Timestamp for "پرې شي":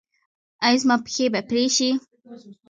1.49-1.89